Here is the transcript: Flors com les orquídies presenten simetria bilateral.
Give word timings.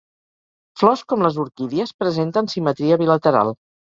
Flors 0.81 1.03
com 1.13 1.25
les 1.25 1.37
orquídies 1.43 1.93
presenten 2.03 2.51
simetria 2.55 3.01
bilateral. 3.05 3.53